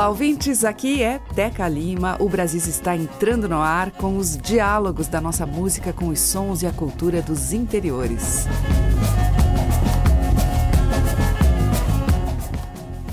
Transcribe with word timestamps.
Olá, 0.00 0.08
ouvintes, 0.08 0.64
aqui 0.64 1.02
é 1.02 1.18
Teca 1.34 1.68
Lima. 1.68 2.16
O 2.20 2.26
Brasil 2.26 2.58
está 2.58 2.96
entrando 2.96 3.46
no 3.46 3.58
ar 3.58 3.90
com 3.90 4.16
os 4.16 4.34
diálogos 4.34 5.08
da 5.08 5.20
nossa 5.20 5.44
música 5.44 5.92
com 5.92 6.08
os 6.08 6.18
sons 6.18 6.62
e 6.62 6.66
a 6.66 6.72
cultura 6.72 7.20
dos 7.20 7.52
interiores. 7.52 8.46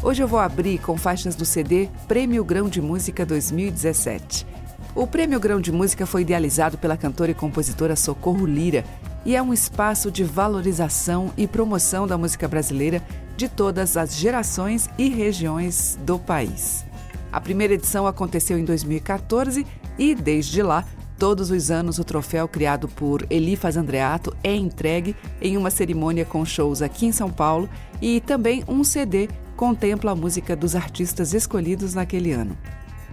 Hoje 0.02 0.23
eu 0.23 0.30
vou 0.30 0.40
abrir 0.40 0.77
com 0.77 0.96
faixas 0.96 1.36
do 1.36 1.44
CD 1.44 1.90
Prêmio 2.08 2.41
Grão 2.46 2.70
de 2.70 2.82
Música 2.82 3.26
2017. 3.26 4.48
O 4.96 5.05
Prêmio 5.05 5.41
Grão 5.41 5.60
de 5.60 5.74
Música 5.74 6.05
foi 6.05 6.22
idealizado 6.22 6.77
pela 6.77 6.96
cantora 6.96 7.32
e 7.32 7.35
compositora 7.35 7.98
Socorro 7.98 8.46
Lira 8.46 8.85
e 9.26 9.35
é 9.35 9.41
um 9.41 9.54
espaço 9.54 10.10
de 10.10 10.24
valorização 10.24 11.34
e 11.35 11.48
promoção 11.48 12.08
da 12.08 12.18
música 12.18 12.48
brasileira 12.48 13.04
de 13.38 13.48
todas 13.48 13.96
as 13.96 14.16
gerações 14.16 14.90
e 14.98 15.07
regiões 15.10 15.98
do 16.02 16.18
país. 16.18 16.84
A 17.32 17.40
primeira 17.40 17.76
edição 17.76 18.07
aconteceu 18.07 18.57
em 18.57 18.66
2014 18.66 19.66
e, 19.98 20.16
desde 20.16 20.63
lá, 20.63 20.84
todos 21.20 21.52
os 21.52 21.70
anos 21.70 21.99
o 21.99 22.04
troféu 22.04 22.48
criado 22.48 22.88
por 22.88 23.26
Elifas 23.29 23.77
Andreato 23.77 24.35
é 24.44 24.55
entregue 24.55 25.16
em 25.40 25.55
uma 25.55 25.70
cerimônia 25.70 26.26
com 26.26 26.44
shows 26.44 26.82
aqui 26.82 27.05
em 27.05 27.12
São 27.12 27.29
Paulo 27.29 27.70
e 28.02 28.20
também 28.21 28.63
um 28.68 28.84
CD 28.84 29.29
contempla 29.55 30.12
a 30.12 30.16
música 30.16 30.55
dos 30.55 30.76
artistas 30.76 31.34
escolhidos 31.34 31.94
naquele 31.94 32.32
ano. 32.32 32.57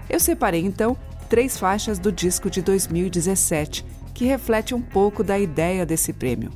Eu 0.08 0.18
separei 0.18 0.64
então 0.64 0.96
três 1.28 1.58
faixas 1.58 1.98
do 1.98 2.10
disco 2.10 2.48
de 2.48 2.62
2017 2.62 3.84
que 4.14 4.24
reflete 4.24 4.74
um 4.74 4.80
pouco 4.80 5.22
da 5.22 5.38
ideia 5.38 5.84
desse 5.84 6.12
prêmio 6.12 6.50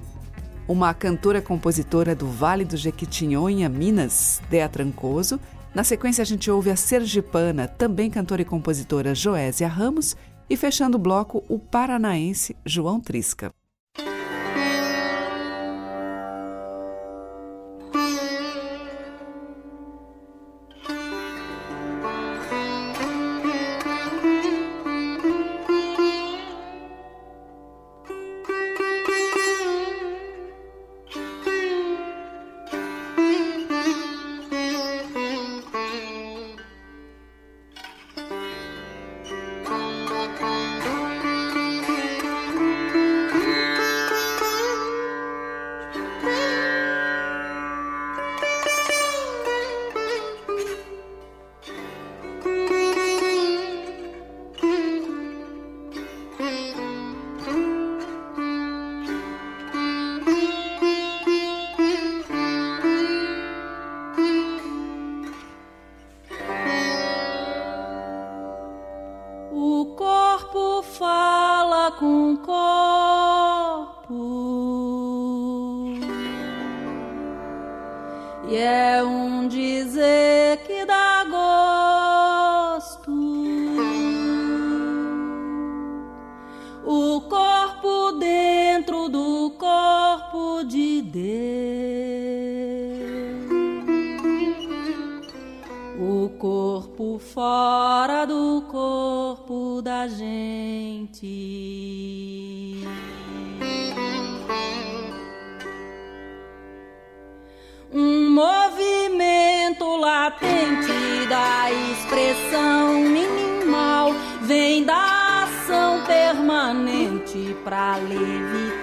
uma 0.69 0.93
cantora-compositora 0.93 2.15
do 2.15 2.27
Vale 2.27 2.65
do 2.65 2.77
Jequitinhonha, 2.77 3.69
Minas, 3.69 4.43
Dea 4.51 4.69
Trancoso. 4.69 5.41
Na 5.75 5.83
sequência, 5.83 6.21
a 6.21 6.27
gente 6.27 6.51
ouve 6.51 6.71
a 6.71 6.77
sergipana, 6.77 7.67
também 7.67 8.11
cantora 8.11 8.43
e 8.43 8.45
compositora 8.45 9.15
Joésia 9.15 9.67
Ramos. 9.67 10.15
E 10.51 10.57
fechando 10.57 10.97
o 10.97 11.01
bloco, 11.01 11.43
o 11.49 11.59
paranaense 11.59 12.55
João 12.65 13.01
Trisca. 13.01 13.58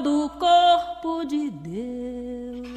roupa 0.00 0.02
do 0.02 0.30
corpo 0.38 1.24
de 1.24 1.50
Deus. 1.50 2.68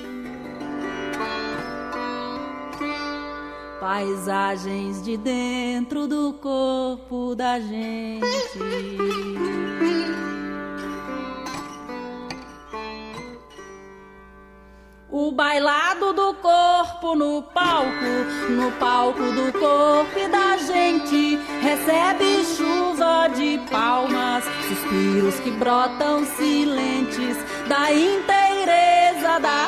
Paisagens 3.79 5.03
de 5.03 5.17
dentro 5.17 6.07
do 6.07 6.33
corpo 6.33 7.35
da 7.35 7.59
gente. 7.59 8.23
O 15.11 15.31
bailado 15.31 16.13
do 16.13 16.33
corpo 16.35 17.15
no 17.15 17.43
palco, 17.43 18.49
no 18.49 18.71
palco 18.73 19.19
do 19.19 19.51
corpo 19.59 20.17
e 20.17 20.27
da 20.27 20.57
gente, 20.57 21.37
recebe 21.61 22.43
chuva 22.45 22.82
de 23.35 23.59
palmas, 23.71 24.43
suspiros 24.67 25.39
que 25.39 25.49
brotam 25.51 26.23
silentes 26.37 27.37
da 27.67 27.91
inteireza 27.91 29.39
da 29.39 29.67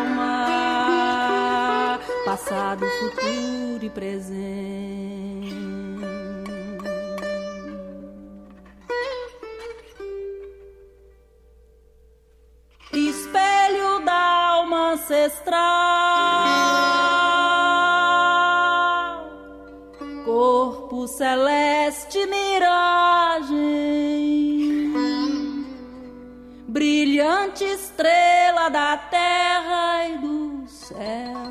alma, 0.00 1.98
passado, 2.24 2.84
futuro 2.86 3.84
e 3.84 3.90
presente. 3.90 5.00
espelho 12.92 14.00
da 14.04 14.12
alma 14.12 14.92
ancestral, 14.94 16.49
celeste 21.16 22.18
miragem, 22.26 23.56
brilhante 26.68 27.64
estrela 27.64 28.68
da 28.68 28.96
terra 28.96 30.08
e 30.08 30.18
do 30.18 30.66
céu, 30.68 31.50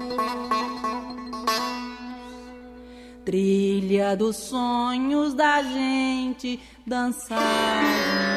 trilha 3.25 4.15
dos 4.15 4.37
sonhos 4.37 5.33
da 5.33 5.61
gente 5.61 6.59
dançar. 6.85 8.28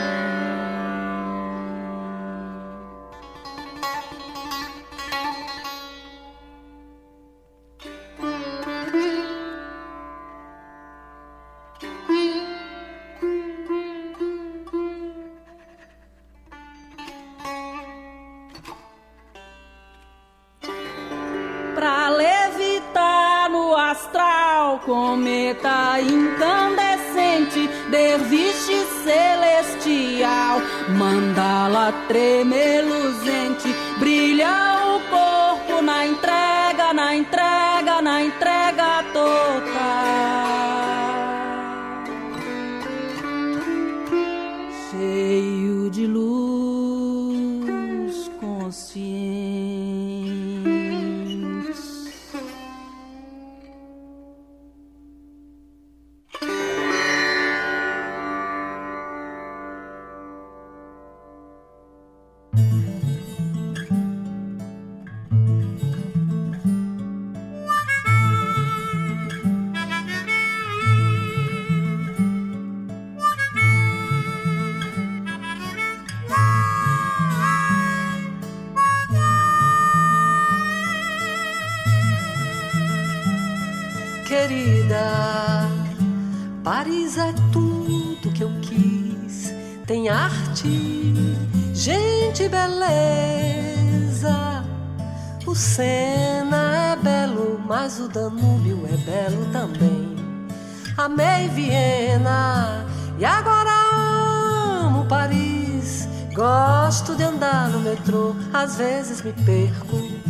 Amei 101.05 101.49
Viena 101.49 102.87
e 103.19 103.25
agora 103.25 103.73
amo 103.93 105.05
Paris. 105.07 106.09
Gosto 106.33 107.17
de 107.17 107.25
andar 107.25 107.69
no 107.69 107.81
metrô, 107.81 108.37
às 108.53 108.77
vezes 108.77 109.21
me 109.21 109.33
perco 109.33 110.23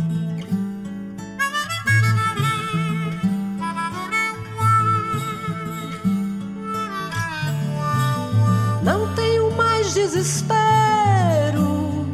desespero, 9.93 12.05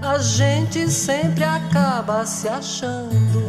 a 0.00 0.18
gente 0.18 0.88
sempre 0.88 1.44
acaba 1.44 2.24
se 2.24 2.48
achando. 2.48 3.43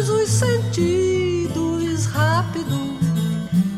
Todos 0.00 0.08
os 0.08 0.30
sentidos, 0.30 2.06
rápido, 2.06 2.98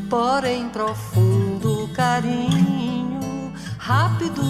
porém 0.08 0.68
profundo 0.68 1.88
carinho, 1.92 3.52
rápido, 3.76 4.42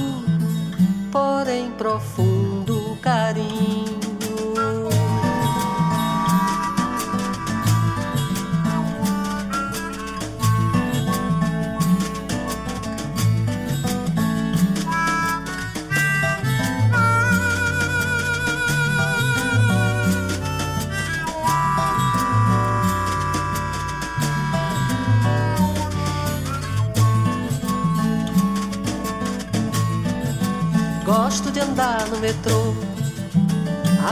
porém 1.10 1.70
profundo 1.72 2.98
carinho. 3.00 4.01
Andar 31.72 32.06
no 32.08 32.18
metrô, 32.18 32.74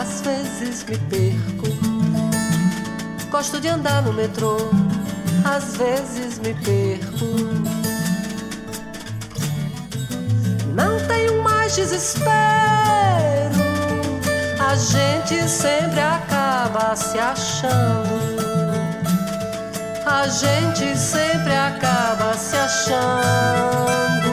às 0.01 0.23
vezes 0.23 0.83
me 0.85 0.97
perco. 0.97 1.69
Gosto 3.31 3.61
de 3.61 3.69
andar 3.69 4.01
no 4.03 4.15
metrô, 4.15 4.57
às 5.45 5.77
vezes 5.77 6.39
me 6.39 6.55
perco. 6.55 7.27
Não 10.75 10.99
tenho 11.07 11.43
mais 11.43 11.77
desespero, 11.77 12.31
a 14.58 14.75
gente 14.77 15.46
sempre 15.46 16.01
acaba 16.01 16.96
se 16.96 17.19
achando. 17.19 18.41
A 20.06 20.27
gente 20.27 20.96
sempre 20.96 21.55
acaba 21.55 22.32
se 22.39 22.56
achando. 22.56 24.30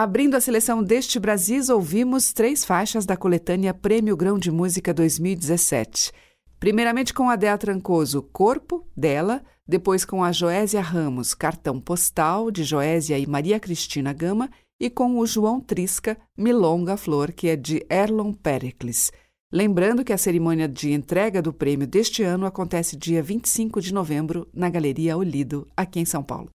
Abrindo 0.00 0.36
a 0.36 0.40
seleção 0.40 0.80
deste 0.80 1.18
Brasis, 1.18 1.68
ouvimos 1.68 2.32
três 2.32 2.64
faixas 2.64 3.04
da 3.04 3.16
coletânea 3.16 3.74
Prêmio 3.74 4.16
Grão 4.16 4.38
de 4.38 4.48
Música 4.48 4.94
2017. 4.94 6.12
Primeiramente 6.60 7.12
com 7.12 7.28
a 7.28 7.34
Dea 7.34 7.58
Trancoso, 7.58 8.22
Corpo, 8.22 8.86
dela, 8.96 9.42
depois 9.66 10.04
com 10.04 10.22
a 10.22 10.30
Joésia 10.30 10.80
Ramos, 10.80 11.34
Cartão 11.34 11.80
Postal, 11.80 12.48
de 12.52 12.62
Joésia 12.62 13.18
e 13.18 13.26
Maria 13.26 13.58
Cristina 13.58 14.12
Gama, 14.12 14.48
e 14.78 14.88
com 14.88 15.18
o 15.18 15.26
João 15.26 15.60
Trisca, 15.60 16.16
Milonga 16.36 16.96
Flor, 16.96 17.32
que 17.32 17.48
é 17.48 17.56
de 17.56 17.84
Erlon 17.90 18.32
Pericles. 18.32 19.10
Lembrando 19.52 20.04
que 20.04 20.12
a 20.12 20.18
cerimônia 20.18 20.68
de 20.68 20.92
entrega 20.92 21.42
do 21.42 21.52
prêmio 21.52 21.88
deste 21.88 22.22
ano 22.22 22.46
acontece 22.46 22.96
dia 22.96 23.20
25 23.20 23.80
de 23.80 23.92
novembro 23.92 24.46
na 24.54 24.70
Galeria 24.70 25.16
Olido, 25.16 25.66
aqui 25.76 25.98
em 25.98 26.04
São 26.04 26.22
Paulo. 26.22 26.50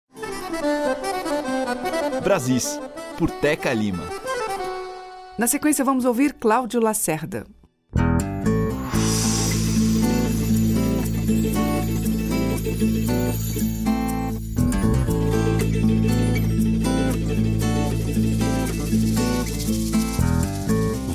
Brasis, 2.23 2.79
por 3.21 3.31
Teca 3.31 3.75
Lima. 3.75 4.05
Na 5.37 5.47
sequência, 5.47 5.85
vamos 5.85 6.07
ouvir 6.07 6.33
Cláudio 6.33 6.81
Lacerda. 6.81 7.45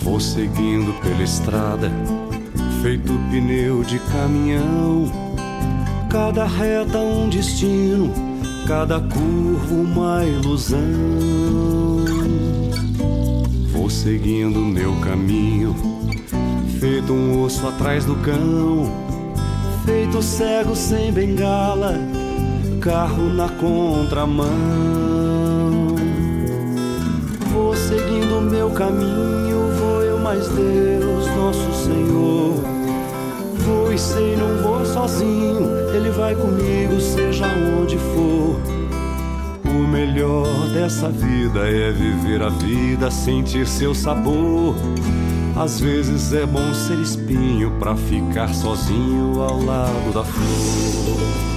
Vou 0.03 0.19
seguindo 0.19 0.93
pela 1.01 1.24
estrada, 1.24 1.89
feito 2.83 3.13
pneu 3.31 3.83
de 3.83 3.97
caminhão. 4.12 5.12
Cada 6.12 6.45
reta 6.45 7.00
um 7.00 7.27
destino, 7.29 8.13
cada 8.67 9.00
curva 9.00 9.74
uma 9.74 10.25
ilusão. 10.25 10.79
Vou 13.72 13.89
seguindo 13.89 14.60
meu 14.60 14.93
caminho, 15.01 15.75
feito 16.79 17.13
um 17.13 17.43
osso 17.43 17.67
atrás 17.67 18.05
do 18.05 18.15
cão. 18.15 18.91
Feito 19.86 20.19
cego 20.24 20.75
sem 20.75 21.12
bengala, 21.12 21.93
carro 22.81 23.29
na 23.34 23.50
contramão. 23.50 24.48
Vou 27.53 27.75
seguindo 27.75 28.41
meu 28.41 28.72
caminho, 28.72 29.69
vou 29.77 30.01
eu 30.01 30.17
mais 30.17 30.48
Deus, 30.48 31.27
nosso 31.36 31.86
Senhor. 31.86 32.75
E 33.95 33.97
sei, 33.97 34.35
não 34.35 34.61
vou 34.61 34.85
sozinho, 34.85 35.69
Ele 35.95 36.09
vai 36.09 36.35
comigo, 36.35 36.99
seja 36.99 37.45
onde 37.79 37.97
for. 37.97 38.59
O 39.63 39.87
melhor 39.87 40.45
dessa 40.73 41.07
vida 41.07 41.61
é 41.61 41.93
viver 41.93 42.41
a 42.43 42.49
vida, 42.49 43.09
sentir 43.09 43.65
seu 43.65 43.95
sabor. 43.95 44.75
Às 45.55 45.79
vezes 45.79 46.33
é 46.33 46.45
bom 46.45 46.73
ser 46.73 46.99
espinho 46.99 47.71
pra 47.79 47.95
ficar 47.95 48.53
sozinho 48.53 49.41
ao 49.41 49.63
lado 49.63 50.13
da 50.13 50.25
flor. 50.25 51.54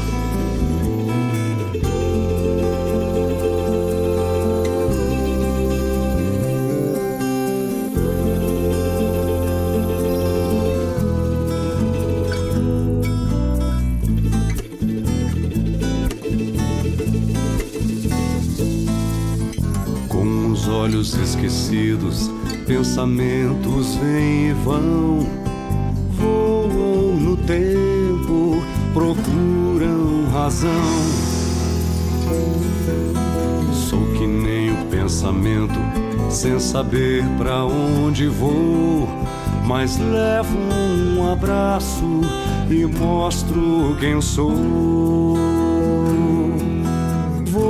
Esquecidos, 21.69 22.31
pensamentos 22.67 23.95
vêm 23.97 24.51
e 24.51 24.53
vão, 24.65 25.27
voam 26.13 27.17
no 27.17 27.37
tempo, 27.37 28.63
procuram 28.95 30.31
razão. 30.33 30.71
Sou 33.73 34.01
que 34.13 34.27
nem 34.27 34.73
o 34.73 34.87
pensamento, 34.87 35.79
sem 36.31 36.59
saber 36.59 37.25
para 37.37 37.65
onde 37.65 38.29
vou, 38.29 39.07
mas 39.67 39.99
levo 39.99 40.57
um 40.59 41.31
abraço 41.31 42.23
e 42.71 42.87
mostro 42.87 43.97
quem 44.01 44.21
sou. 44.23 45.58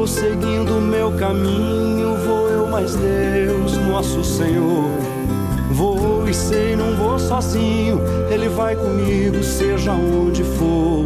Seguindo 0.08 0.80
meu 0.80 1.12
caminho, 1.12 2.16
vou 2.26 2.48
eu 2.48 2.66
mais 2.66 2.96
Deus, 2.96 3.76
nosso 3.76 4.24
Senhor. 4.24 4.88
Vou 5.70 6.26
e 6.26 6.32
sei, 6.32 6.74
não 6.74 6.96
vou 6.96 7.18
sozinho, 7.18 8.00
Ele 8.30 8.48
vai 8.48 8.74
comigo, 8.74 9.42
seja 9.44 9.92
onde 9.92 10.42
for. 10.42 11.04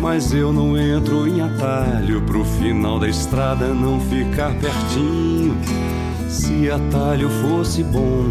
Mas 0.00 0.34
eu 0.34 0.52
não 0.52 0.76
entro 0.76 1.26
em 1.26 1.40
atalho 1.40 2.20
pro 2.22 2.44
final 2.44 2.98
da 2.98 3.08
estrada 3.08 3.68
não 3.68 4.00
ficar 4.00 4.52
pertinho. 4.58 5.56
Se 6.28 6.68
atalho 6.68 7.30
fosse 7.30 7.84
bom, 7.84 8.24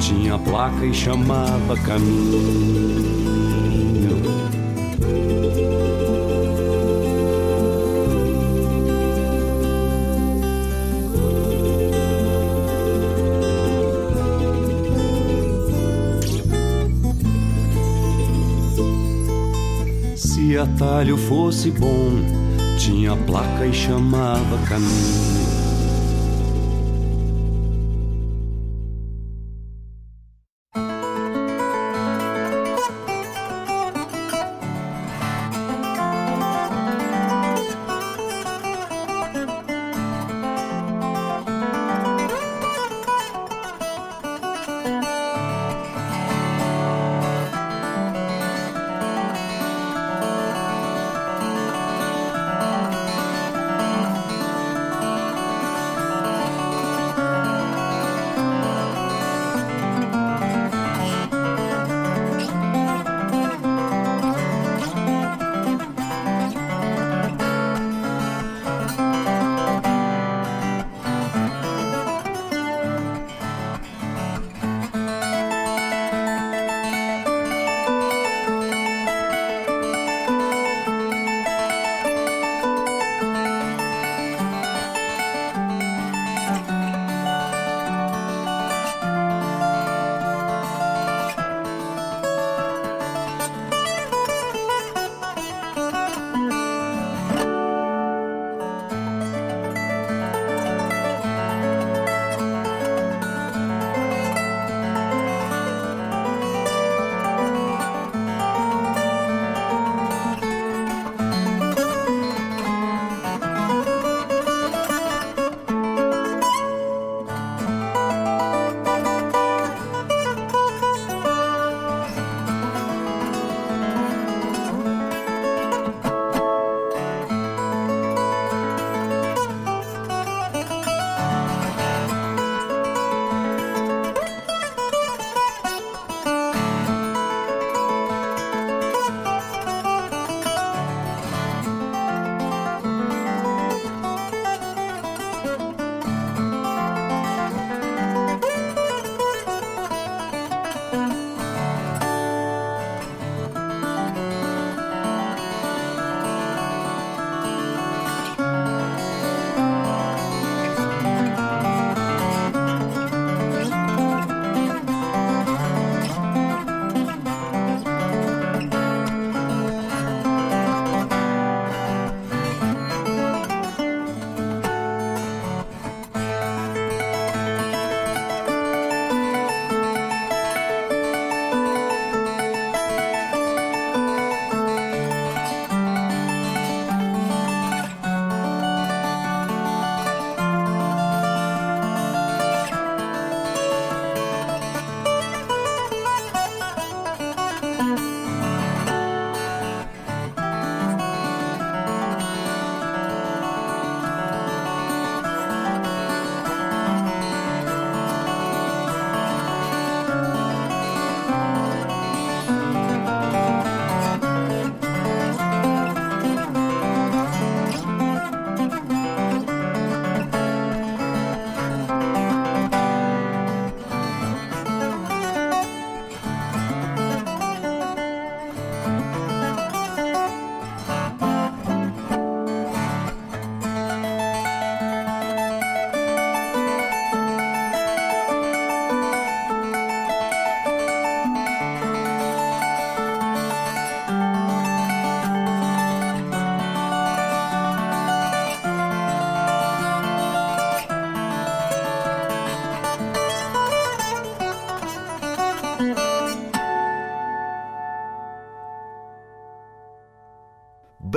tinha 0.00 0.38
placa 0.38 0.86
e 0.86 0.94
chamava 0.94 1.76
caminho. 1.84 3.35
Atalho 20.76 21.16
fosse 21.16 21.70
bom, 21.70 22.10
tinha 22.78 23.16
placa 23.16 23.66
e 23.66 23.72
chamava 23.72 24.58
caminho. 24.68 25.55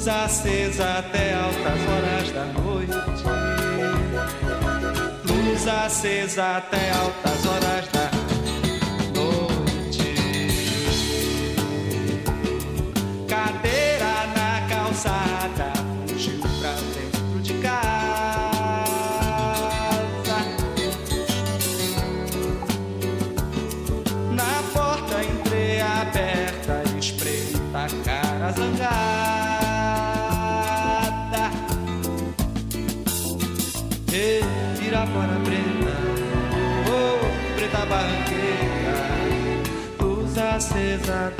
Luz 0.00 0.08
acesa 0.08 0.98
até 0.98 1.34
altas 1.34 1.80
horas 1.90 2.32
da 2.32 2.44
noite. 2.58 2.92
Luz 5.28 5.68
acesa 5.68 6.56
até 6.56 6.90
altas 6.90 7.44
horas 7.46 7.88
da 7.88 8.00
noite. 8.00 8.19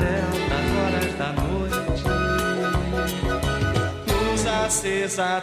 Acesa 0.00 0.06
até 0.06 0.20
altas 0.20 0.66
horas 0.76 1.14
da 1.18 1.32
noite. 1.32 2.04
Luz 4.06 4.46
acesa 4.46 5.36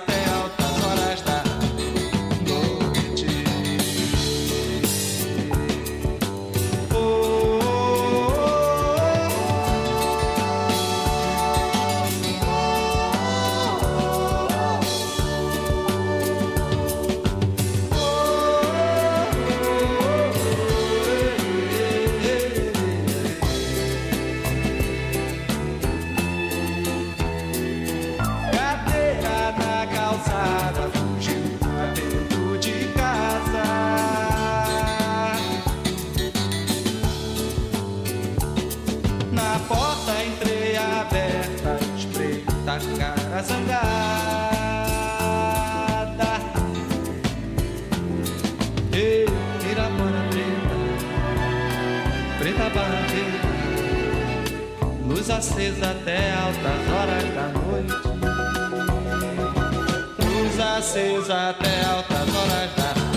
luz 55.18 55.30
acesa 55.32 55.90
até 55.90 56.32
altas 56.34 56.90
horas 56.94 57.24
da 57.34 57.48
noite. 57.48 57.94
Luz 60.24 60.60
acesa 60.60 61.50
até 61.50 61.86
altas 61.86 62.36
horas 62.36 62.72
da 62.76 63.02
noite. 63.02 63.17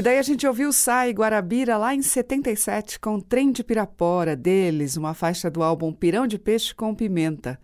E 0.00 0.02
daí 0.02 0.18
a 0.18 0.22
gente 0.22 0.46
ouviu 0.46 0.72
Sai 0.72 1.12
Guarabira 1.12 1.76
lá 1.76 1.94
em 1.94 2.00
77 2.00 2.98
com 2.98 3.20
Trem 3.20 3.52
de 3.52 3.62
Pirapora, 3.62 4.34
deles, 4.34 4.96
uma 4.96 5.12
faixa 5.12 5.50
do 5.50 5.62
álbum 5.62 5.92
Pirão 5.92 6.26
de 6.26 6.38
Peixe 6.38 6.74
com 6.74 6.94
Pimenta. 6.94 7.60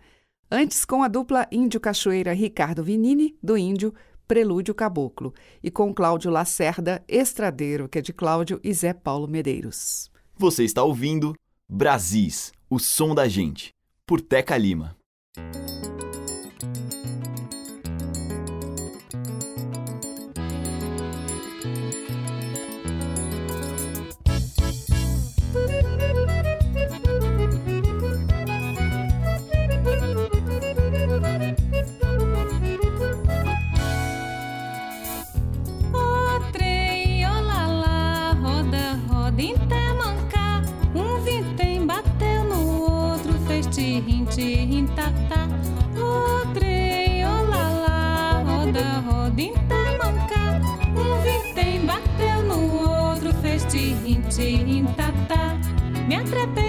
Antes 0.51 0.85
com 0.85 1.01
a 1.01 1.07
dupla 1.07 1.47
Índio 1.51 1.79
Cachoeira 1.79 2.33
Ricardo 2.33 2.83
Vinini, 2.83 3.35
do 3.41 3.57
Índio, 3.57 3.91
Prelúdio 4.27 4.75
Caboclo. 4.75 5.33
E 5.63 5.71
com 5.71 5.91
Cláudio 5.91 6.29
Lacerda, 6.29 7.03
Estradeiro, 7.07 7.89
que 7.89 7.97
é 7.97 8.01
de 8.03 8.13
Cláudio 8.13 8.59
e 8.63 8.71
Zé 8.71 8.93
Paulo 8.93 9.27
Medeiros. 9.27 10.11
Você 10.35 10.63
está 10.63 10.83
ouvindo 10.83 11.33
Brasis, 11.67 12.51
o 12.69 12.77
som 12.77 13.15
da 13.15 13.27
gente, 13.27 13.71
por 14.05 14.21
Teca 14.21 14.55
Lima. 14.55 14.95
Me 56.07 56.15
atrapei 56.15 56.66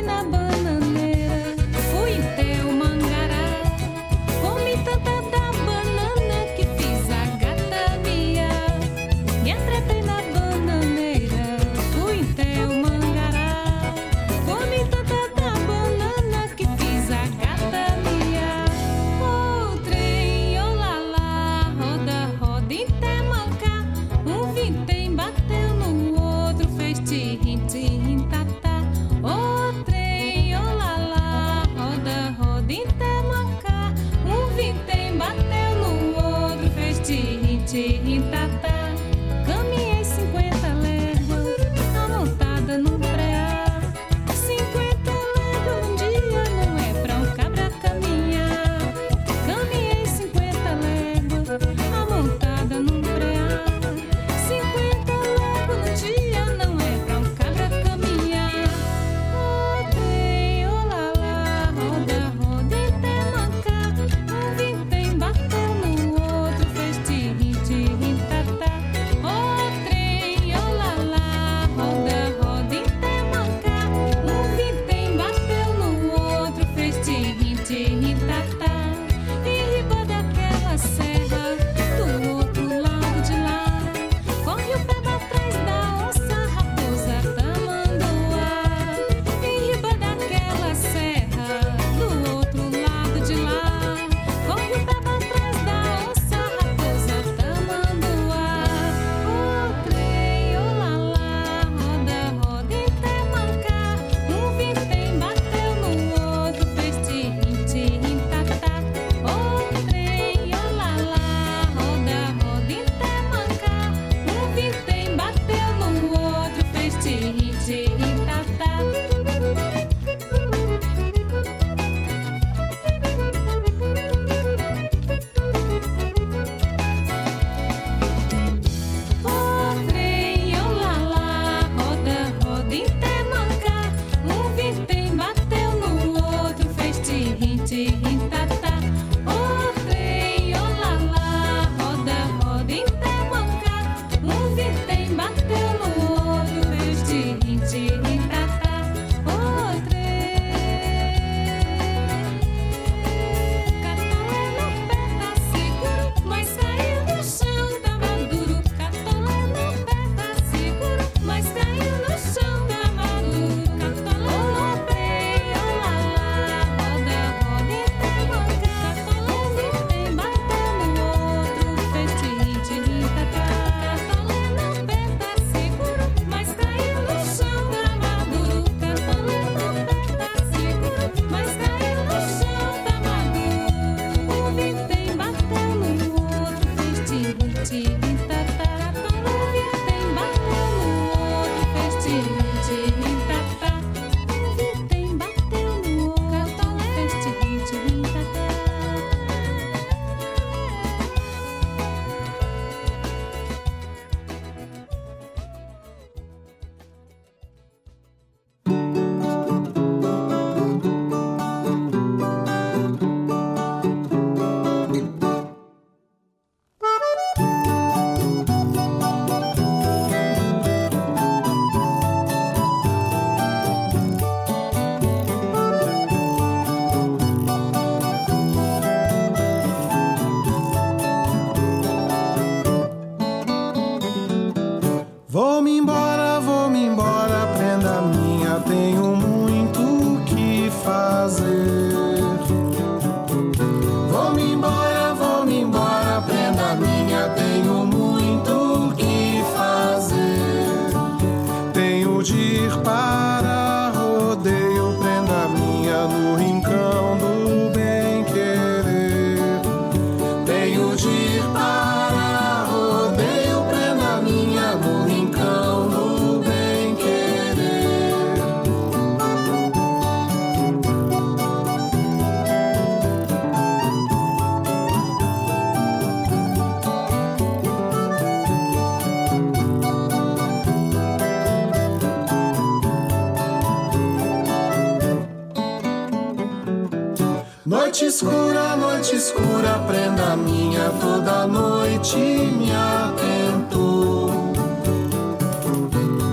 escura, 288.18 288.76
noite 288.76 289.14
escura, 289.14 289.78
prenda 289.86 290.34
minha, 290.36 290.90
toda 291.00 291.46
noite 291.46 292.16
me 292.16 292.72
atento. 292.72 294.28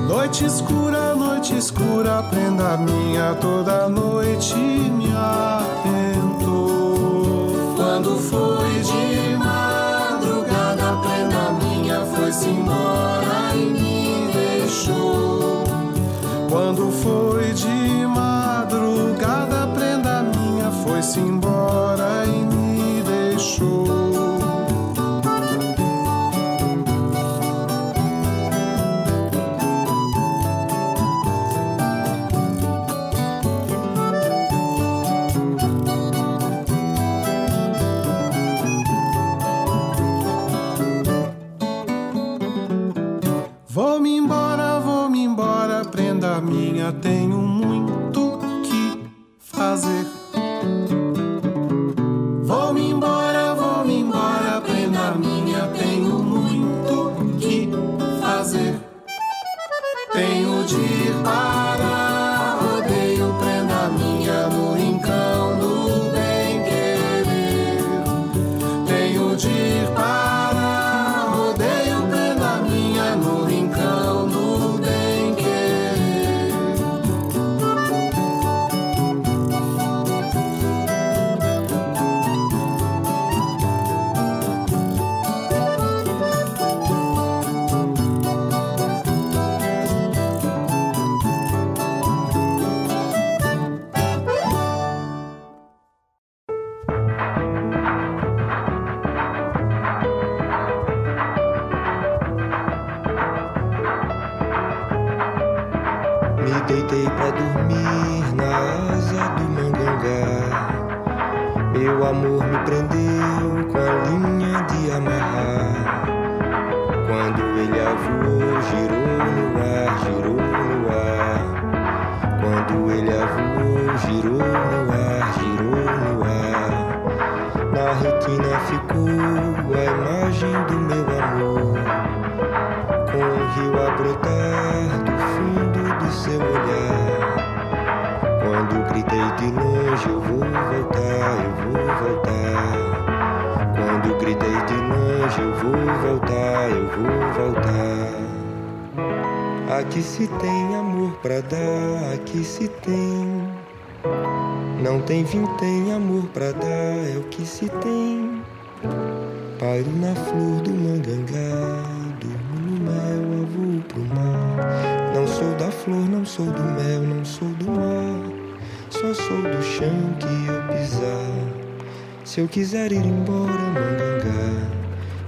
Noite 0.08 0.46
escura, 0.46 1.14
noite 1.14 1.56
escura, 1.56 2.24
prenda 2.24 2.76
minha, 2.78 3.36
toda 3.36 3.88
noite 3.88 4.56
me 4.56 5.12
atento. 5.12 6.56
Quando 7.76 8.18
foi 8.18 8.80
de 8.82 9.36
madrugada, 9.38 10.98
prenda 11.04 11.52
minha, 11.64 12.04
foi-se 12.04 12.48
embora 12.50 13.54
e 13.54 13.58
me 13.58 14.32
deixou. 14.34 15.64
Quando 16.50 16.92
foi 16.92 17.45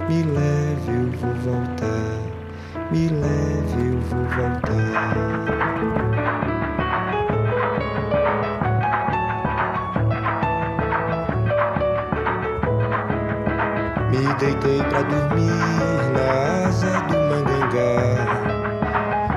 me 0.08 0.24
leve, 0.24 0.92
eu 0.92 1.12
vou 1.20 1.34
voltar. 1.44 2.22
Me 2.92 3.10
leve, 3.10 3.80
eu 3.86 4.00
vou 4.00 4.24
voltar. 4.36 5.08
Me 14.10 14.22
deitei 14.40 14.82
pra 14.84 15.02
dormir 15.02 15.52
na 16.14 16.68
asa 16.68 17.02
do 17.02 17.18
mangangá. 17.30 18.00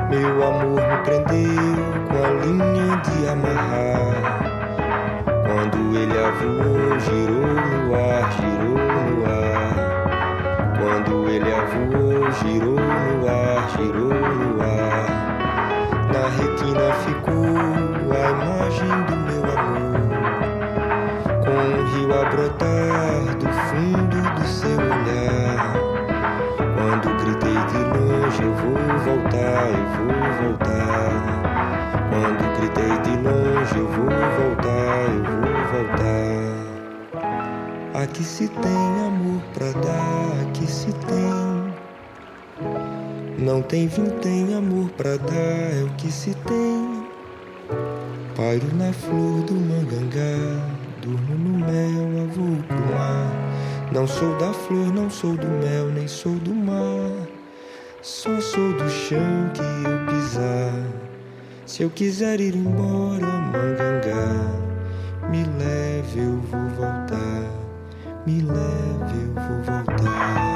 Meu 0.09 0.35
amor 0.46 0.80
me 0.80 0.96
prendeu 1.04 1.74
com 2.09 2.18
a 2.24 2.28
linha 2.44 2.90
de 2.98 3.28
amarrar. 3.28 4.20
Quando 5.46 5.78
ele 5.96 6.18
avoou, 6.18 7.00
girou 7.00 7.54
no 7.54 7.94
ar, 7.94 8.30
girou 8.33 8.59
girou 12.42 12.74
no 12.74 13.29
ar, 13.29 13.68
girou 13.76 14.14
no 14.14 14.62
ar. 14.62 15.09
Na 16.12 16.24
retina 16.37 16.87
ficou 17.05 17.44
a 18.11 18.22
imagem 18.31 18.94
do 19.07 19.16
meu 19.26 19.42
amor, 19.59 20.00
com 21.44 21.59
o 21.76 21.83
rio 21.88 22.11
a 22.14 22.22
brotar 22.31 23.20
do 23.37 23.48
fundo 23.68 24.18
do 24.35 24.44
seu 24.46 24.79
olhar. 24.79 25.68
Quando 26.76 27.09
gritei 27.22 27.61
de 27.66 27.81
longe, 27.98 28.42
eu 28.42 28.53
vou 28.55 28.79
voltar, 29.05 29.64
eu 29.70 29.87
vou 29.96 30.12
voltar. 30.40 31.11
Quando 32.11 32.42
gritei 32.59 32.94
de 33.03 33.14
longe, 33.22 33.76
eu 33.76 33.88
vou 33.88 34.11
voltar, 34.38 35.03
eu 35.11 35.22
vou 35.24 35.53
voltar. 35.72 36.20
Aqui 38.03 38.24
se 38.24 38.48
tem 38.48 39.07
amor 39.07 39.42
pra 39.53 39.70
dar, 39.81 40.49
aqui 40.49 40.66
se 40.66 40.93
tem. 40.93 41.39
Não 43.41 43.62
tem 43.62 43.88
vintém, 43.88 44.55
amor 44.55 44.91
pra 44.91 45.16
dar, 45.16 45.34
é 45.34 45.82
o 45.82 45.88
que 45.97 46.12
se 46.12 46.34
tem. 46.34 47.07
Pairo 48.36 48.66
na 48.76 48.93
flor 48.93 49.43
do 49.45 49.55
mangangá, 49.55 50.62
durmo 51.01 51.34
no 51.36 51.59
mel, 51.59 52.24
avô 52.24 52.62
pro 52.68 52.76
mar. 52.95 53.32
Não 53.93 54.07
sou 54.07 54.36
da 54.36 54.53
flor, 54.53 54.93
não 54.93 55.09
sou 55.09 55.34
do 55.36 55.47
mel, 55.47 55.86
nem 55.86 56.07
sou 56.07 56.34
do 56.34 56.55
mar. 56.55 57.26
Só 58.03 58.38
sou 58.43 58.74
do 58.74 58.86
chão 58.91 59.51
que 59.55 59.62
eu 59.62 60.07
pisar. 60.07 60.74
Se 61.64 61.82
eu 61.82 61.88
quiser 61.88 62.41
ir 62.41 62.55
embora, 62.55 63.26
Mangangá, 63.26 64.36
me 65.30 65.45
leve, 65.59 66.20
eu 66.20 66.38
vou 66.43 66.68
voltar. 66.76 67.45
Me 68.26 68.43
leve, 68.43 69.16
eu 69.18 69.32
vou 69.32 69.62
voltar. 69.64 70.51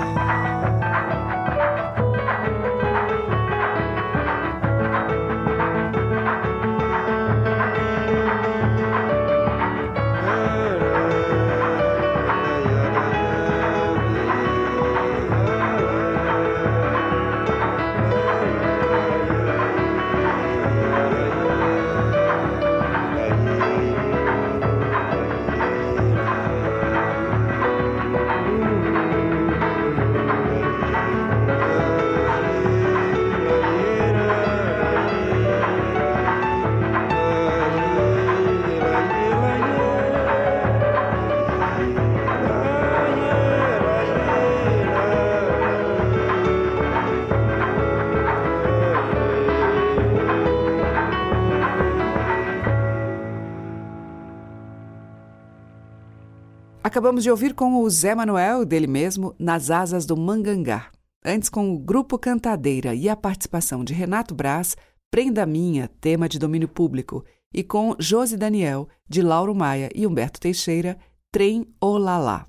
Acabamos 56.94 57.24
de 57.24 57.30
ouvir 57.32 57.54
com 57.54 57.82
o 57.82 57.90
Zé 57.90 58.14
Manuel, 58.14 58.64
dele 58.64 58.86
mesmo, 58.86 59.34
Nas 59.36 59.68
Asas 59.68 60.06
do 60.06 60.16
Mangangá. 60.16 60.92
Antes, 61.24 61.48
com 61.48 61.74
o 61.74 61.76
Grupo 61.76 62.16
Cantadeira 62.16 62.94
e 62.94 63.08
a 63.08 63.16
participação 63.16 63.82
de 63.82 63.92
Renato 63.92 64.32
Braz, 64.32 64.76
Prenda 65.10 65.44
Minha, 65.44 65.90
tema 66.00 66.28
de 66.28 66.38
domínio 66.38 66.68
público, 66.68 67.24
e 67.52 67.64
com 67.64 67.96
Josi 67.98 68.36
Daniel, 68.36 68.88
de 69.08 69.22
Lauro 69.22 69.52
Maia 69.56 69.90
e 69.92 70.06
Humberto 70.06 70.38
Teixeira, 70.38 70.96
Trem 71.32 71.66
Olalá. 71.80 72.46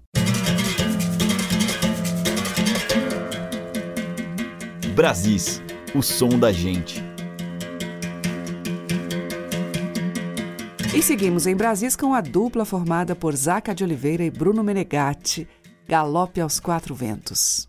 Brasis, 4.94 5.60
o 5.96 6.04
som 6.04 6.30
da 6.38 6.52
gente. 6.52 7.05
E 10.96 11.02
seguimos 11.02 11.46
em 11.46 11.54
Brasis 11.54 11.94
com 11.94 12.14
a 12.14 12.22
dupla 12.22 12.64
formada 12.64 13.14
por 13.14 13.36
Zaca 13.36 13.76
de 13.76 13.84
Oliveira 13.84 14.24
e 14.24 14.32
Bruno 14.32 14.64
Menegatti, 14.64 15.46
Galope 15.86 16.40
aos 16.40 16.58
Quatro 16.58 16.96
Ventos. 16.96 17.68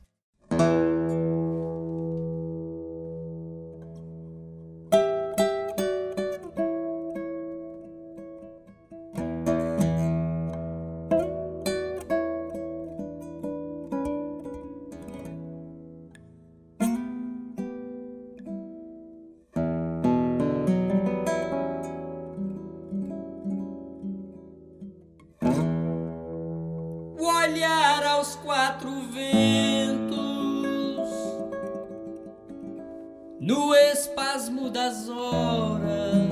no 33.47 33.73
espasmo 33.73 34.69
das 34.71 35.09
horas, 35.09 36.29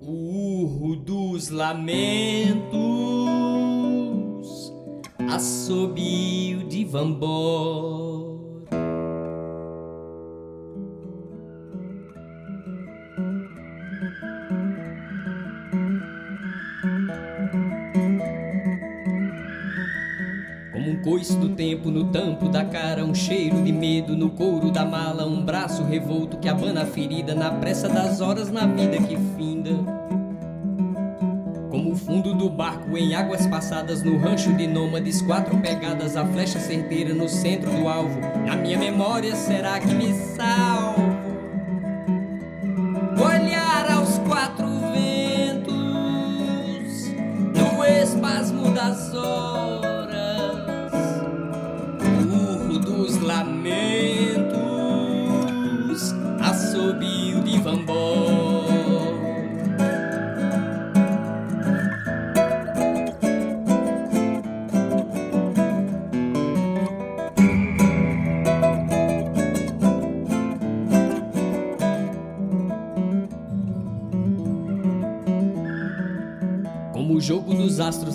o 0.00 0.12
urro 0.62 0.94
dos 0.94 1.48
lamentos, 1.48 2.70
assobio 5.28 6.62
de 6.68 6.84
vambora. 6.84 8.07
Revolto 25.84 26.36
que 26.38 26.48
abana 26.48 26.82
a 26.82 26.86
ferida 26.86 27.34
na 27.34 27.50
pressa 27.50 27.88
das 27.88 28.20
horas 28.20 28.50
na 28.50 28.66
vida 28.66 28.98
que 28.98 29.16
finda. 29.36 29.70
Como 31.70 31.92
o 31.92 31.96
fundo 31.96 32.34
do 32.34 32.48
barco 32.48 32.96
em 32.96 33.14
águas 33.14 33.46
passadas 33.46 34.02
no 34.02 34.18
rancho 34.18 34.52
de 34.52 34.66
nômades, 34.66 35.20
quatro 35.22 35.56
pegadas, 35.58 36.16
a 36.16 36.24
flecha 36.24 36.60
certeira 36.60 37.14
no 37.14 37.28
centro 37.28 37.70
do 37.70 37.88
alvo. 37.88 38.20
Na 38.46 38.56
minha 38.56 38.78
memória 38.78 39.34
será 39.34 39.78
que 39.80 39.94
me 39.94 40.12
salvo? 40.36 41.07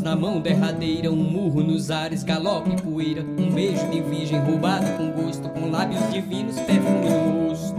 Na 0.03 0.17
mão 0.17 0.41
derradeira, 0.41 1.09
um 1.09 1.15
murro 1.15 1.63
nos 1.63 1.89
ares, 1.89 2.23
galope, 2.23 2.75
poeira, 2.81 3.23
um 3.23 3.49
beijo 3.49 3.87
de 3.87 4.01
virgem 4.01 4.37
roubado 4.37 4.85
com 4.97 5.09
gosto, 5.11 5.47
com 5.47 5.71
lábios 5.71 6.11
divinos, 6.11 6.59
perfume 6.59 7.09
no 7.09 7.47
rosto. 7.47 7.73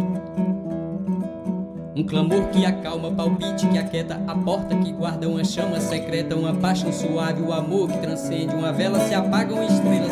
Um 1.95 2.03
clamor 2.03 2.49
que 2.49 2.64
acalma, 2.64 3.12
palpite 3.12 3.68
que 3.68 3.77
aquieta, 3.77 4.20
a 4.27 4.35
porta 4.35 4.75
que 4.75 4.91
guarda 4.91 5.29
uma 5.29 5.45
chama 5.45 5.79
secreta, 5.79 6.35
uma 6.35 6.55
paixão 6.55 6.91
suave, 6.91 7.43
o 7.43 7.53
amor 7.53 7.91
que 7.91 7.99
transcende, 7.99 8.55
uma 8.55 8.72
vela 8.72 8.99
se 9.01 9.14
apaga, 9.14 9.55
uma 9.55 9.66
estrela 9.66 10.04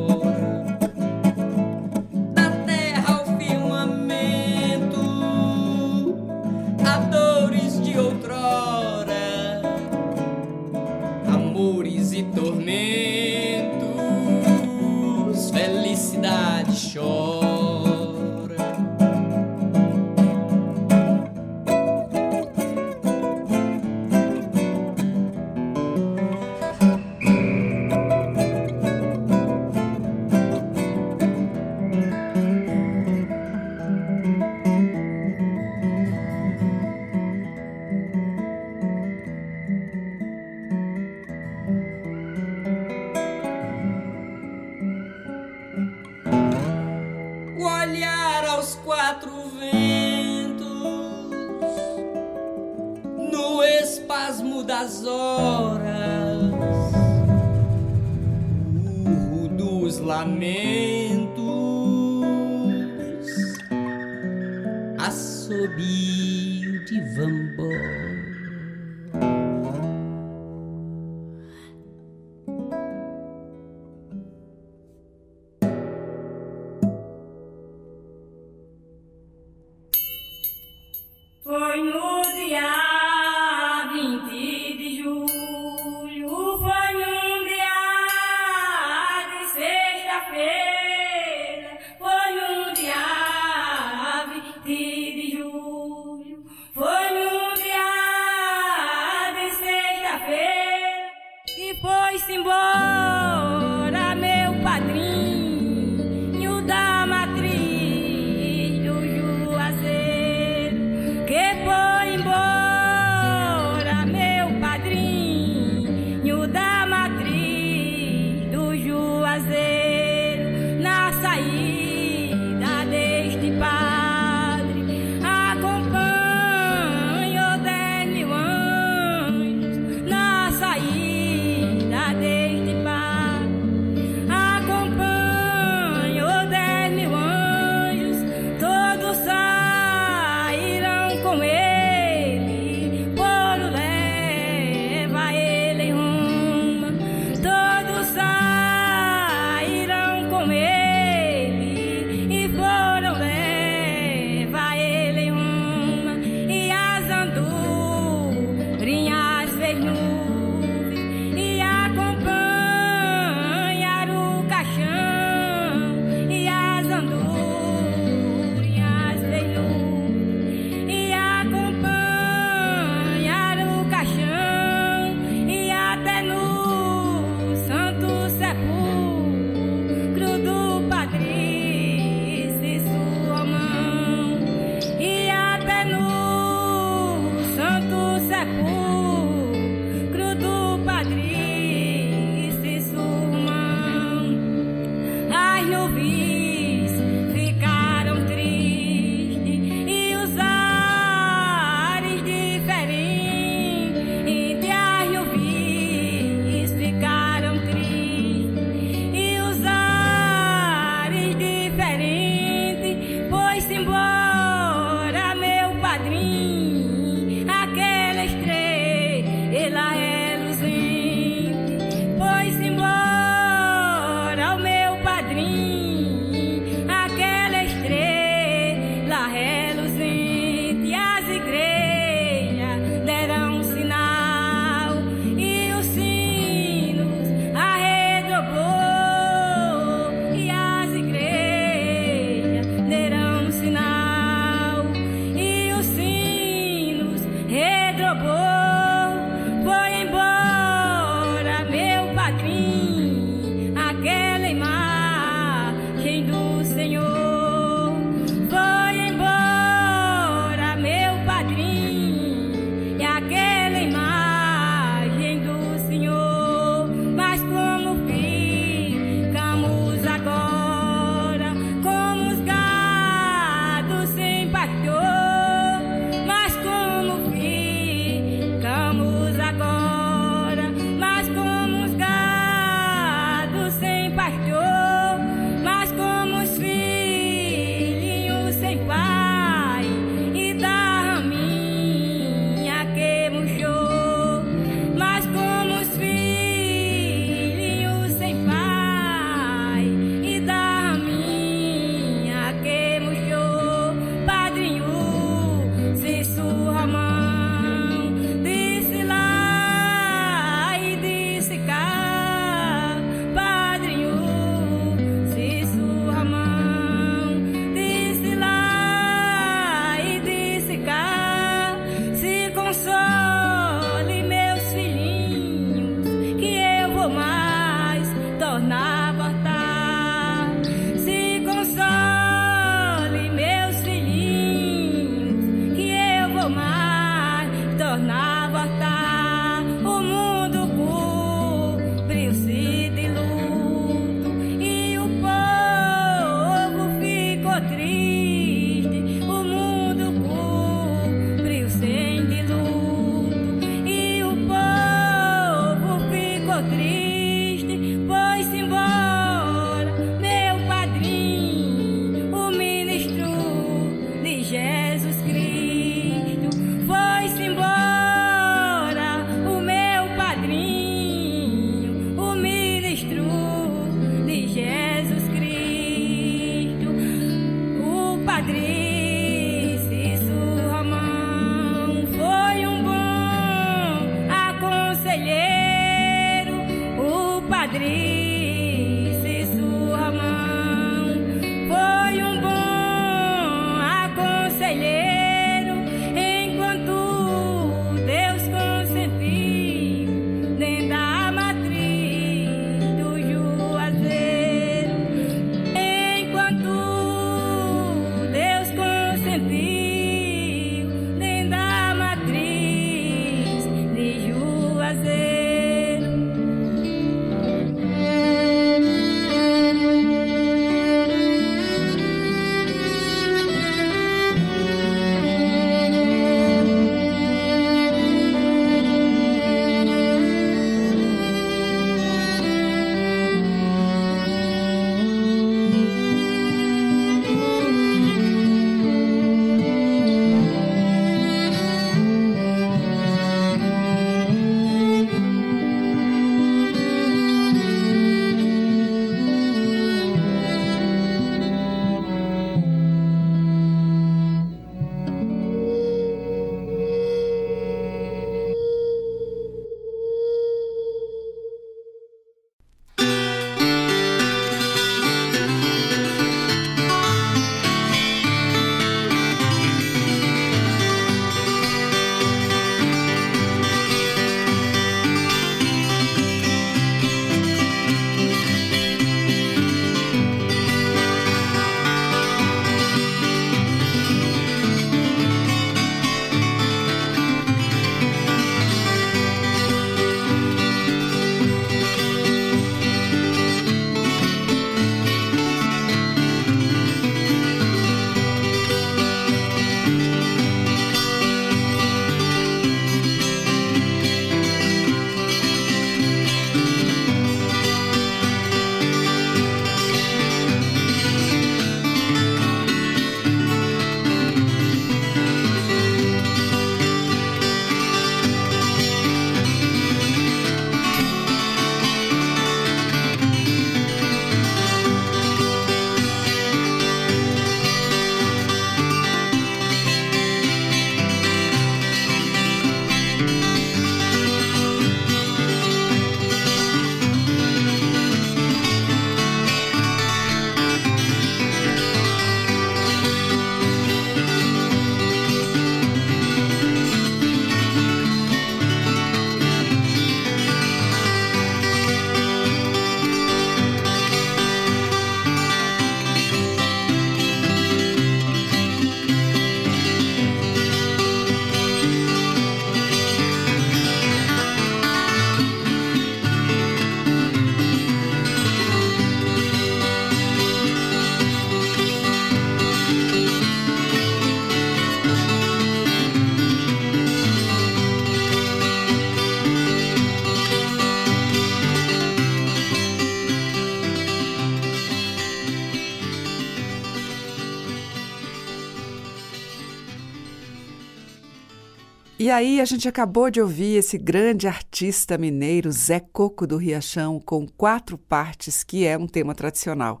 aí 592.32 592.60
a 592.60 592.64
gente 592.64 592.88
acabou 592.88 593.30
de 593.30 593.40
ouvir 593.40 593.76
esse 593.76 593.98
grande 593.98 594.48
artista 594.48 595.18
mineiro 595.18 595.70
Zé 595.70 596.00
Coco 596.00 596.46
do 596.46 596.56
Riachão 596.56 597.20
com 597.20 597.46
quatro 597.46 597.98
partes, 597.98 598.64
que 598.64 598.86
é 598.86 598.96
um 598.96 599.06
tema 599.06 599.34
tradicional. 599.34 600.00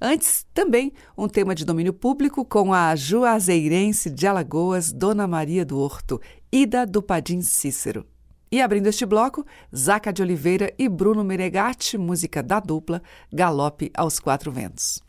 Antes, 0.00 0.46
também 0.54 0.92
um 1.16 1.28
tema 1.28 1.54
de 1.54 1.64
domínio 1.64 1.92
público 1.92 2.44
com 2.44 2.72
a 2.72 2.94
juazeirense 2.96 4.10
de 4.10 4.26
Alagoas, 4.26 4.92
Dona 4.92 5.26
Maria 5.26 5.64
do 5.64 5.78
Horto, 5.78 6.20
Ida 6.50 6.86
do 6.86 7.02
Padim 7.02 7.42
Cícero. 7.42 8.06
E 8.50 8.60
abrindo 8.60 8.86
este 8.86 9.04
bloco, 9.04 9.44
Zaca 9.74 10.12
de 10.12 10.22
Oliveira 10.22 10.72
e 10.78 10.88
Bruno 10.88 11.24
Meregatti, 11.24 11.98
música 11.98 12.42
da 12.42 12.60
dupla 12.60 13.02
Galope 13.32 13.90
aos 13.94 14.20
Quatro 14.20 14.52
Ventos. 14.52 15.00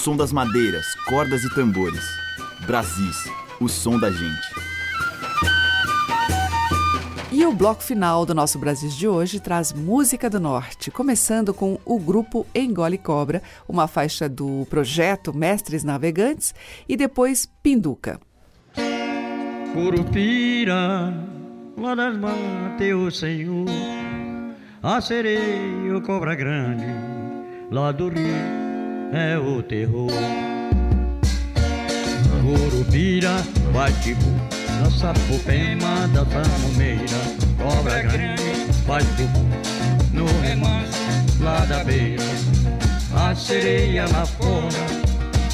Som 0.00 0.16
das 0.16 0.32
madeiras, 0.32 0.94
cordas 1.06 1.44
e 1.44 1.54
tambores. 1.54 2.02
Brasis, 2.66 3.28
o 3.60 3.68
som 3.68 3.98
da 3.98 4.10
gente. 4.10 4.48
E 7.30 7.44
o 7.44 7.52
bloco 7.52 7.82
final 7.82 8.24
do 8.24 8.34
nosso 8.34 8.58
Brasil 8.58 8.88
de 8.88 9.06
hoje 9.06 9.38
traz 9.40 9.74
música 9.74 10.30
do 10.30 10.40
norte, 10.40 10.90
começando 10.90 11.52
com 11.52 11.78
o 11.84 11.98
grupo 11.98 12.46
Engole 12.54 12.96
Cobra, 12.96 13.42
uma 13.68 13.86
faixa 13.86 14.26
do 14.26 14.66
projeto 14.70 15.36
Mestres 15.36 15.84
Navegantes, 15.84 16.54
e 16.88 16.96
depois 16.96 17.46
Pinduca. 17.62 18.18
Curupira, 19.74 21.14
lá 21.76 21.94
das 21.94 22.16
matas, 22.16 22.94
o 22.94 23.10
senhor, 23.10 23.66
a 24.82 24.98
sereia, 25.02 25.94
o 25.94 26.00
cobra 26.00 26.34
grande, 26.34 26.86
lá 27.70 27.92
do 27.92 28.08
rio 28.08 28.69
é 29.12 29.38
o 29.38 29.62
terror. 29.62 30.10
Curupira, 32.42 33.42
bate-bu, 33.72 34.30
na 34.80 34.90
sapopema 34.90 36.08
da 36.08 36.24
tamumeira, 36.24 37.04
cobra 37.58 38.02
grande, 38.02 38.72
faz 38.86 39.04
bubu, 39.16 39.46
no 40.12 40.26
remanso, 40.40 40.98
lá 41.40 41.64
da 41.66 41.84
beira. 41.84 42.22
A 43.14 43.34
sereia 43.34 44.06
lá 44.08 44.24
fora, 44.24 44.86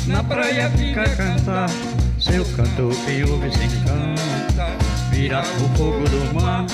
na 0.06 0.22
praia 0.22 0.70
fica 0.70 1.02
a 1.02 1.16
cantar, 1.16 1.70
seu 2.18 2.44
canto 2.56 2.84
ouve 2.84 3.50
se 3.50 3.64
encanta, 3.64 4.66
vira 5.10 5.40
o 5.40 5.76
fogo 5.76 6.08
do 6.08 6.34
mar, 6.34 6.66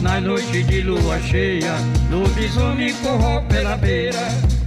Na 0.00 0.20
noite 0.20 0.62
de 0.62 0.80
lua 0.82 1.20
cheia, 1.20 1.74
lobisomem 2.08 2.94
corrou 3.02 3.42
pela 3.42 3.76
beira. 3.76 4.57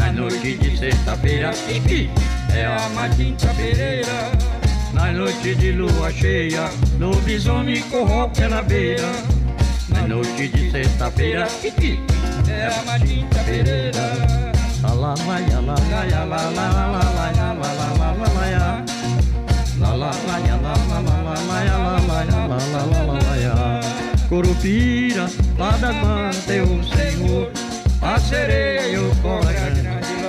Na 0.00 0.10
noite 0.12 0.56
de 0.56 0.78
sexta-feira, 0.78 1.50
é 2.54 2.64
a 2.64 2.88
Matinta 2.94 3.48
Pereira. 3.48 4.32
Na 4.94 5.12
noite 5.12 5.54
de 5.54 5.72
lua 5.72 6.10
cheia, 6.10 6.70
lobisomem 6.98 7.82
corrou 7.82 8.30
pela 8.30 8.62
beira. 8.62 9.12
Na 9.90 10.08
noite 10.08 10.48
de 10.48 10.70
sexta-feira, 10.70 11.46
é 12.48 12.66
a 12.66 12.82
Matinta 12.84 13.40
Pereira. 13.44 14.16
La 14.82 14.94
la 14.94 15.14
la 15.14 15.38
la 15.60 15.74
la 15.84 16.24
la 16.24 16.50
la 16.50 16.50
la 16.50 16.70
la 16.70 17.30
la 17.30 17.52
la 17.52 17.72
la 17.72 18.24
la. 18.24 18.40
Curupira, 24.30 25.28
lá 25.58 25.72
das 25.72 25.96
matas 25.96 26.48
é 26.48 26.62
o 26.62 26.82
Senhor, 26.84 27.50
a 28.02 28.18
sereia 28.18 29.02
o 29.02 29.14
cobra 29.16 29.52
grande, 29.52 29.82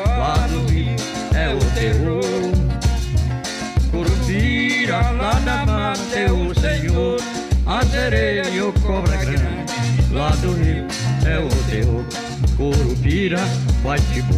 lá 0.05 0.47
do 0.47 0.69
rio 0.69 0.95
é 1.34 1.53
o 1.53 1.59
terror. 1.74 2.51
Curupira, 3.91 5.11
lá 5.11 5.34
da 5.45 5.65
mata 5.65 6.15
é 6.15 6.32
o 6.32 6.53
Senhor, 6.53 7.19
a 7.65 7.86
sereia 7.86 8.49
e 8.49 8.61
o 8.61 8.74
cobra 8.74 9.17
grande, 9.17 9.65
lá 10.11 10.30
do 10.41 10.53
rio 10.53 10.86
é 11.26 11.39
o 11.39 11.49
terror. 11.69 12.03
Curupira, 12.57 13.39
faz 13.84 14.01
tipo, 14.13 14.34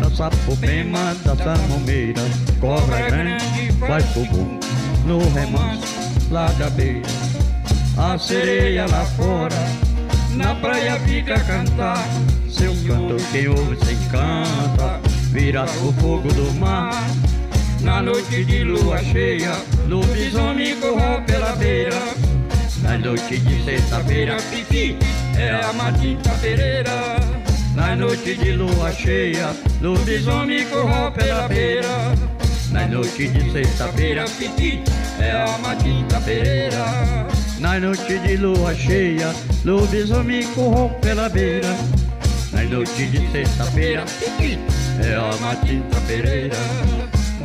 da 0.00 0.10
sapopema, 0.10 1.14
da 1.24 1.36
samomeira, 1.36 2.22
cobra 2.60 3.02
grande, 3.02 3.72
faz 3.78 4.04
bubu, 4.06 4.58
no 5.06 5.18
remanso, 5.32 5.86
lá 6.30 6.46
da 6.58 6.68
beira. 6.70 7.02
A 7.96 8.18
sereia 8.18 8.86
lá 8.86 9.04
fora, 9.04 9.56
na 10.30 10.54
praia 10.56 10.98
fica 11.00 11.34
a 11.34 11.40
cantar, 11.40 12.08
seu 12.62 12.74
canto 12.86 13.16
ouve 13.58 13.84
se 13.84 13.92
encanta, 13.92 15.00
vira 15.32 15.64
o 15.64 15.92
fogo 15.94 16.28
do 16.32 16.52
mar. 16.60 16.92
Na 17.80 18.00
noite 18.00 18.44
de 18.44 18.62
lua 18.62 19.02
cheia, 19.02 19.52
lobisomem 19.88 20.78
correu 20.78 21.20
pela 21.26 21.56
beira. 21.56 22.00
Na 22.80 22.96
noite 22.96 23.38
de 23.38 23.64
sexta-feira, 23.64 24.36
pipi, 24.48 24.96
é 25.36 25.50
a 25.50 25.72
Matinta 25.72 26.30
Pereira. 26.40 27.16
Na 27.74 27.96
noite 27.96 28.36
de 28.36 28.52
lua 28.52 28.92
cheia, 28.92 29.50
lobisomem 29.80 30.64
correu 30.66 31.10
pela 31.10 31.48
beira. 31.48 32.14
Na 32.70 32.86
noite 32.86 33.26
de 33.26 33.50
sexta-feira, 33.50 34.24
pipi, 34.38 34.84
é 35.18 35.32
a 35.32 35.58
Matinta 35.58 36.20
Pereira. 36.20 37.26
Na 37.58 37.80
noite 37.80 38.20
de 38.20 38.36
lua 38.36 38.72
cheia, 38.72 39.34
lobisomem 39.64 40.46
correu 40.54 40.90
pela 41.00 41.28
beira. 41.28 42.01
Noite 42.72 43.06
de 43.06 43.30
sexta-feira, 43.30 44.02
é 45.04 45.14
a 45.14 45.36
Matinta 45.42 46.00
Pereira. 46.06 46.56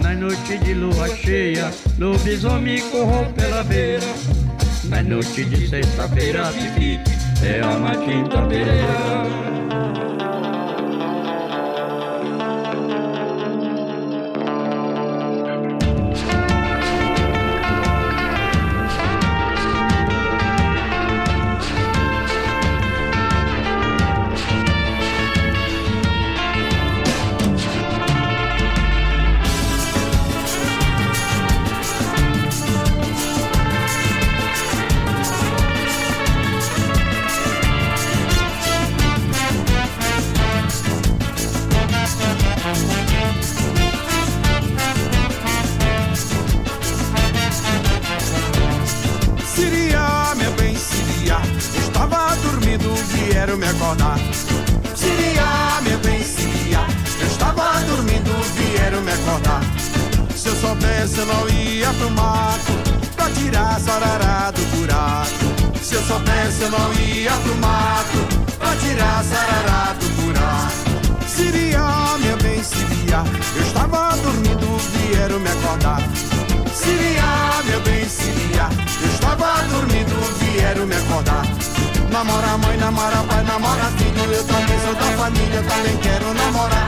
Na 0.02 0.14
noite 0.14 0.58
de 0.60 0.74
lua 0.74 1.10
cheia, 1.10 1.70
lobisomem 2.00 2.80
correu 2.90 3.26
pela 3.34 3.62
beira. 3.66 4.06
Na 4.86 5.04
noite 5.04 5.44
de 5.44 5.68
sexta-feira, 5.68 6.50
é 7.44 7.60
a 7.60 7.78
Matinta 7.78 8.42
Pereira. 8.44 9.58
Vieram 53.48 53.58
me 53.58 53.68
acordar. 53.68 54.20
Siria, 54.94 55.82
meu 55.82 55.98
bem, 56.00 56.22
Siria, 56.22 56.86
eu 57.22 57.28
estava 57.28 57.80
dormindo, 57.86 58.32
vieram 58.56 59.02
me 59.02 59.12
acordar. 59.12 59.62
Se 60.36 60.50
eu 60.50 60.56
soubesse, 60.56 61.20
eu 61.20 61.26
não 61.26 61.50
ia 61.50 61.94
pro 61.94 62.12
mato 62.12 62.74
pra 63.16 63.30
tirar 63.30 63.80
sarará 63.80 64.52
do 64.52 64.62
buraco. 64.76 65.80
Se 65.82 65.96
eu 65.96 66.02
soubesse, 66.04 66.62
eu 66.64 66.72
não 66.72 66.94
ia 66.94 67.32
pro 67.32 67.56
mato 67.56 68.58
pra 68.60 68.76
tirar 68.76 69.24
sarará 69.24 69.94
do 69.94 70.06
buraco. 70.22 71.28
Siria, 71.28 72.18
meu 72.20 72.38
bem, 72.38 72.62
Siria, 72.62 73.24
eu 73.56 73.64
estava 73.64 74.18
dormindo, 74.18 74.78
vieram 74.92 75.40
me 75.40 75.50
acordar. 75.50 76.02
Siria, 76.74 77.64
meu 77.66 77.80
bem, 77.82 78.10
Siria, 78.10 78.68
eu 79.02 79.08
estava 79.08 79.64
dormindo, 79.70 80.16
vieram 80.40 80.86
me 80.86 80.96
acordar. 80.96 81.46
Namora 82.12 82.58
mãe, 82.58 82.78
namora 82.78 83.24
pai, 83.24 83.44
namora 83.44 83.86
filho, 83.98 84.34
eu 84.34 84.44
também 84.46 84.80
sou 84.80 84.96
da 84.96 85.18
família, 85.18 85.64
também 85.64 85.98
quero 85.98 86.34
namorar. 86.34 86.88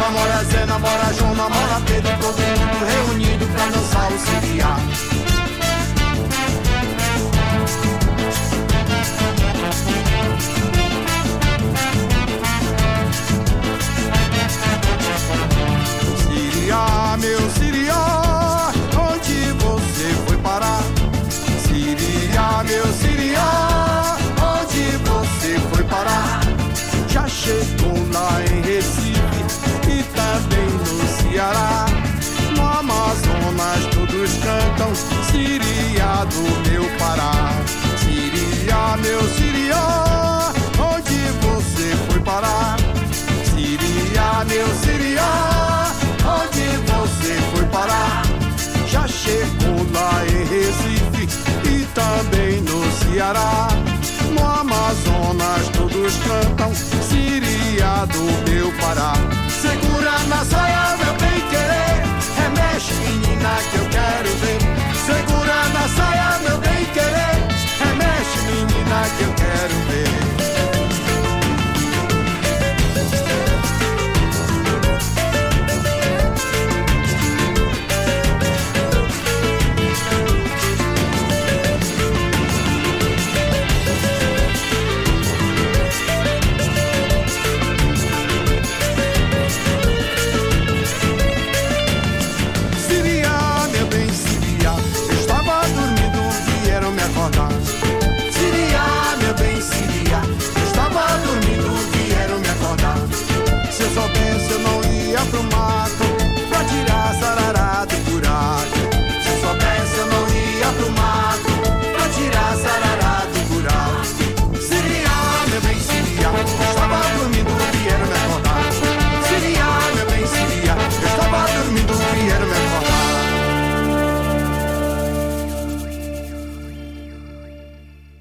Namora 0.00 0.44
Zé, 0.44 0.66
namora 0.66 1.14
João, 1.14 1.34
namora 1.34 1.80
Pedro, 1.86 2.10
todo 2.20 2.40
mundo 2.40 2.84
reunido 2.86 3.46
pra 3.46 3.66
dançar 3.66 4.12
o 4.12 4.18
Siria. 4.18 4.76
Siria, 16.28 17.16
meu 17.18 17.50
Siria, 17.50 17.69
Pará. 37.10 37.32
Siria, 37.98 38.96
meu 38.98 39.20
Siria, 39.30 39.82
onde 40.78 41.18
você 41.42 41.96
foi 42.08 42.20
parar? 42.20 42.76
Siria, 43.46 44.44
meu 44.46 44.68
Siria, 44.76 45.26
onde 46.24 46.66
você 46.86 47.34
foi 47.52 47.64
parar? 47.66 48.22
Já 48.86 49.08
chegou 49.08 49.84
lá 49.92 50.24
em 50.24 50.44
Recife 50.44 51.28
e 51.68 51.84
também 51.86 52.60
no 52.60 52.80
Ceará. 52.92 53.66
No 54.30 54.46
Amazonas 54.46 55.68
todos 55.76 56.14
cantam 56.18 56.72
Siria 57.08 58.06
do 58.06 58.48
meu 58.48 58.70
Pará. 58.80 59.14
Segura 59.60 60.16
na 60.28 60.44
saia, 60.44 60.99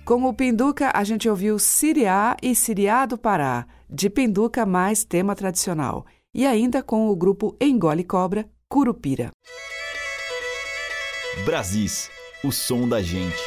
Com 0.10 0.24
o 0.24 0.34
Pinduca, 0.34 0.92
a 0.92 1.04
gente 1.04 1.30
ouviu 1.30 1.60
Siriá 1.60 2.36
e 2.42 2.56
Siriá 2.56 3.06
do 3.06 3.16
Pará, 3.16 3.68
de 3.88 4.10
Pinduca 4.10 4.66
mais 4.66 5.04
tema 5.04 5.36
tradicional. 5.36 6.04
E 6.34 6.48
ainda 6.48 6.82
com 6.82 7.10
o 7.10 7.16
grupo 7.16 7.56
Engole 7.62 8.04
Cobra, 8.04 8.50
Curupira. 8.68 9.30
Brasis, 11.46 12.10
o 12.44 12.52
som 12.52 12.90
da 12.90 13.04
gente. 13.04 13.38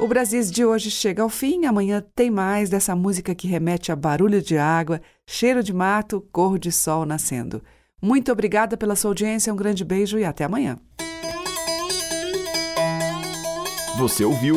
O 0.00 0.08
Brasis 0.08 0.50
de 0.50 0.64
hoje 0.64 0.90
chega 0.90 1.22
ao 1.22 1.28
fim. 1.28 1.66
Amanhã 1.66 2.02
tem 2.16 2.30
mais 2.30 2.70
dessa 2.70 2.96
música 2.96 3.34
que 3.34 3.46
remete 3.46 3.92
a 3.92 3.96
barulho 3.96 4.40
de 4.40 4.56
água, 4.56 5.02
cheiro 5.26 5.62
de 5.62 5.74
mato, 5.74 6.26
cor 6.32 6.58
de 6.58 6.72
sol 6.72 7.04
nascendo. 7.04 7.62
Muito 8.00 8.32
obrigada 8.32 8.74
pela 8.74 8.96
sua 8.96 9.10
audiência, 9.10 9.52
um 9.52 9.56
grande 9.56 9.84
beijo 9.84 10.18
e 10.18 10.24
até 10.24 10.44
amanhã. 10.44 10.78
Você 13.98 14.24
ouviu 14.24 14.56